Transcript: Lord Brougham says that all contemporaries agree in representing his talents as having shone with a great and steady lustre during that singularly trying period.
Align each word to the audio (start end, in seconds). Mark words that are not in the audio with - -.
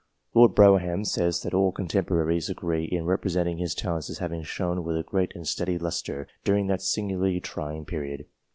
Lord 0.33 0.55
Brougham 0.55 1.05
says 1.05 1.43
that 1.43 1.53
all 1.53 1.71
contemporaries 1.71 2.49
agree 2.49 2.85
in 2.85 3.05
representing 3.05 3.59
his 3.59 3.75
talents 3.75 4.09
as 4.09 4.17
having 4.17 4.41
shone 4.41 4.83
with 4.83 4.97
a 4.97 5.03
great 5.03 5.31
and 5.35 5.47
steady 5.47 5.77
lustre 5.77 6.27
during 6.43 6.65
that 6.65 6.81
singularly 6.81 7.39
trying 7.39 7.85
period. 7.85 8.25